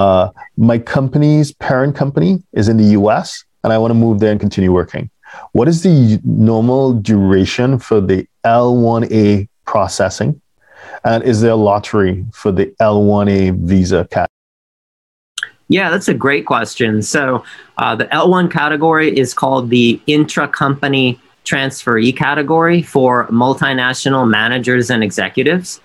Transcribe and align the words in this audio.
uh, 0.00 0.30
my 0.56 0.78
company's 0.78 1.52
parent 1.52 1.94
company 1.94 2.42
is 2.52 2.68
in 2.68 2.76
the 2.82 2.88
US 3.00 3.44
and 3.62 3.72
I 3.72 3.78
want 3.78 3.90
to 3.90 4.00
move 4.06 4.20
there 4.20 4.32
and 4.32 4.40
continue 4.40 4.72
working. 4.72 5.10
What 5.52 5.68
is 5.68 5.82
the 5.82 6.20
normal 6.24 6.94
duration 6.94 7.78
for 7.78 8.00
the 8.00 8.26
L1A 8.44 9.48
processing? 9.66 10.40
And 11.04 11.22
is 11.22 11.40
there 11.42 11.52
a 11.52 11.62
lottery 11.70 12.24
for 12.32 12.50
the 12.50 12.66
L1A 12.80 13.58
visa 13.58 14.08
category? 14.10 14.28
Yeah, 15.68 15.90
that's 15.90 16.08
a 16.08 16.14
great 16.14 16.46
question. 16.46 17.02
So, 17.02 17.44
uh, 17.78 17.94
the 17.94 18.06
L1 18.06 18.50
category 18.50 19.16
is 19.16 19.32
called 19.34 19.70
the 19.70 20.00
intra 20.06 20.48
company 20.48 21.20
transferee 21.44 22.16
category 22.16 22.82
for 22.82 23.28
multinational 23.28 24.28
managers 24.28 24.90
and 24.90 25.04
executives. 25.04 25.80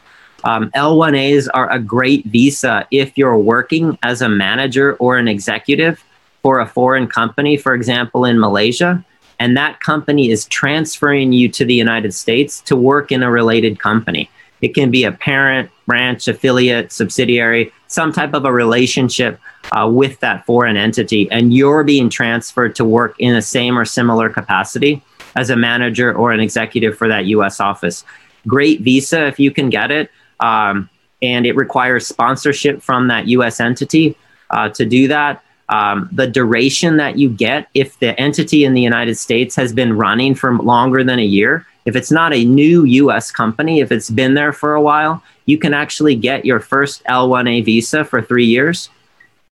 Um, 0.45 0.69
L1As 0.71 1.47
are 1.53 1.69
a 1.71 1.79
great 1.79 2.23
visa 2.25 2.87
if 2.91 3.17
you're 3.17 3.37
working 3.37 3.97
as 4.03 4.21
a 4.21 4.29
manager 4.29 4.95
or 4.97 5.17
an 5.17 5.27
executive 5.27 6.03
for 6.43 6.59
a 6.59 6.67
foreign 6.67 7.07
company, 7.07 7.57
for 7.57 7.73
example, 7.73 8.25
in 8.25 8.39
Malaysia, 8.39 9.03
and 9.39 9.57
that 9.57 9.79
company 9.79 10.29
is 10.29 10.45
transferring 10.45 11.33
you 11.33 11.49
to 11.49 11.65
the 11.65 11.73
United 11.73 12.13
States 12.13 12.61
to 12.61 12.75
work 12.75 13.11
in 13.11 13.23
a 13.23 13.31
related 13.31 13.79
company. 13.79 14.29
It 14.61 14.75
can 14.75 14.91
be 14.91 15.03
a 15.03 15.11
parent, 15.11 15.71
branch, 15.87 16.27
affiliate, 16.27 16.91
subsidiary, 16.91 17.71
some 17.87 18.13
type 18.13 18.35
of 18.35 18.45
a 18.45 18.53
relationship 18.53 19.39
uh, 19.71 19.89
with 19.91 20.19
that 20.19 20.45
foreign 20.45 20.77
entity, 20.77 21.29
and 21.31 21.53
you're 21.53 21.83
being 21.83 22.09
transferred 22.09 22.75
to 22.75 22.85
work 22.85 23.15
in 23.19 23.33
the 23.33 23.41
same 23.41 23.77
or 23.77 23.83
similar 23.83 24.29
capacity 24.29 25.01
as 25.35 25.49
a 25.49 25.55
manager 25.55 26.13
or 26.13 26.31
an 26.31 26.39
executive 26.39 26.95
for 26.95 27.07
that 27.07 27.25
US 27.25 27.59
office. 27.59 28.05
Great 28.47 28.81
visa 28.81 29.25
if 29.25 29.39
you 29.39 29.49
can 29.49 29.71
get 29.71 29.89
it. 29.89 30.11
Um, 30.39 30.89
and 31.21 31.45
it 31.45 31.55
requires 31.55 32.07
sponsorship 32.07 32.81
from 32.81 33.07
that 33.07 33.27
US 33.27 33.59
entity 33.59 34.15
uh, 34.51 34.69
to 34.69 34.85
do 34.85 35.07
that. 35.07 35.43
Um, 35.69 36.09
the 36.11 36.27
duration 36.27 36.97
that 36.97 37.17
you 37.17 37.29
get 37.29 37.69
if 37.73 37.97
the 37.99 38.19
entity 38.19 38.65
in 38.65 38.73
the 38.73 38.81
United 38.81 39.15
States 39.15 39.55
has 39.55 39.73
been 39.73 39.97
running 39.97 40.35
for 40.35 40.55
longer 40.57 41.03
than 41.03 41.17
a 41.17 41.25
year, 41.25 41.65
if 41.85 41.95
it's 41.95 42.11
not 42.11 42.33
a 42.33 42.45
new 42.45 42.83
US 42.83 43.31
company, 43.31 43.79
if 43.79 43.91
it's 43.91 44.09
been 44.09 44.33
there 44.35 44.53
for 44.53 44.75
a 44.75 44.81
while, 44.81 45.23
you 45.45 45.57
can 45.57 45.73
actually 45.73 46.15
get 46.15 46.45
your 46.45 46.59
first 46.59 47.03
L1A 47.05 47.65
visa 47.65 48.03
for 48.03 48.21
three 48.21 48.45
years. 48.45 48.89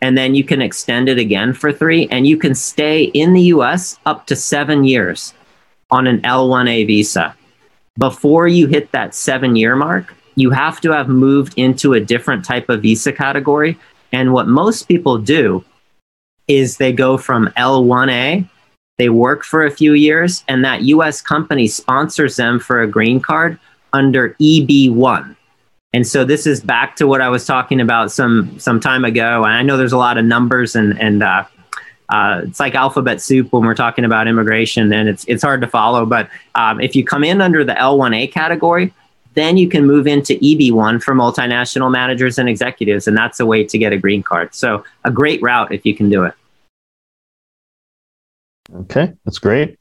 And 0.01 0.17
then 0.17 0.33
you 0.33 0.43
can 0.43 0.61
extend 0.61 1.09
it 1.09 1.19
again 1.19 1.53
for 1.53 1.71
three, 1.71 2.07
and 2.09 2.25
you 2.25 2.35
can 2.35 2.55
stay 2.55 3.03
in 3.03 3.33
the 3.33 3.53
US 3.53 3.99
up 4.05 4.25
to 4.27 4.35
seven 4.35 4.83
years 4.83 5.33
on 5.91 6.07
an 6.07 6.21
L1A 6.21 6.87
visa. 6.87 7.35
Before 7.97 8.47
you 8.47 8.67
hit 8.67 8.91
that 8.93 9.13
seven 9.13 9.55
year 9.55 9.75
mark, 9.75 10.15
you 10.35 10.51
have 10.51 10.81
to 10.81 10.91
have 10.91 11.09
moved 11.09 11.53
into 11.57 11.93
a 11.93 11.99
different 11.99 12.45
type 12.45 12.69
of 12.69 12.81
visa 12.81 13.11
category. 13.11 13.77
And 14.11 14.33
what 14.33 14.47
most 14.47 14.87
people 14.87 15.17
do 15.17 15.63
is 16.47 16.77
they 16.77 16.91
go 16.91 17.17
from 17.17 17.47
L1A, 17.57 18.47
they 18.97 19.09
work 19.09 19.43
for 19.43 19.65
a 19.65 19.71
few 19.71 19.93
years, 19.93 20.43
and 20.47 20.63
that 20.65 20.83
US 20.83 21.21
company 21.21 21.67
sponsors 21.67 22.35
them 22.35 22.59
for 22.59 22.81
a 22.81 22.87
green 22.87 23.19
card 23.19 23.59
under 23.93 24.35
EB1. 24.41 25.35
And 25.93 26.07
so 26.07 26.23
this 26.23 26.47
is 26.47 26.61
back 26.61 26.95
to 26.97 27.07
what 27.07 27.21
I 27.21 27.29
was 27.29 27.45
talking 27.45 27.81
about 27.81 28.11
some 28.11 28.57
some 28.59 28.79
time 28.79 29.03
ago. 29.03 29.43
And 29.43 29.53
I 29.53 29.61
know 29.61 29.75
there's 29.75 29.91
a 29.91 29.97
lot 29.97 30.17
of 30.17 30.25
numbers 30.25 30.75
and 30.75 30.99
and 31.01 31.21
uh, 31.21 31.43
uh, 32.11 32.41
it's 32.43 32.59
like 32.59 32.75
alphabet 32.75 33.21
soup 33.21 33.51
when 33.53 33.63
we're 33.63 33.73
talking 33.73 34.03
about 34.03 34.27
immigration, 34.27 34.91
and 34.91 35.07
it's 35.07 35.23
it's 35.25 35.43
hard 35.43 35.61
to 35.61 35.67
follow. 35.67 36.05
But 36.05 36.29
um, 36.55 36.81
if 36.81 36.95
you 36.95 37.05
come 37.05 37.23
in 37.23 37.41
under 37.41 37.63
the 37.63 37.73
L1A 37.73 38.31
category, 38.31 38.93
then 39.33 39.57
you 39.57 39.69
can 39.69 39.85
move 39.85 40.07
into 40.07 40.33
EB1 40.35 41.01
for 41.01 41.13
multinational 41.13 41.91
managers 41.91 42.37
and 42.37 42.49
executives, 42.49 43.07
and 43.07 43.15
that's 43.15 43.39
a 43.39 43.45
way 43.45 43.63
to 43.63 43.77
get 43.77 43.93
a 43.93 43.97
green 43.97 44.23
card. 44.23 44.53
So 44.53 44.83
a 45.03 45.11
great 45.11 45.41
route 45.41 45.71
if 45.71 45.85
you 45.85 45.95
can 45.95 46.09
do 46.09 46.23
it. 46.23 46.33
Okay, 48.73 49.13
that's 49.25 49.39
great. 49.39 49.77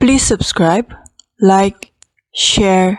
Please 0.00 0.24
subscribe, 0.24 0.92
like, 1.40 1.92
share, 2.34 2.98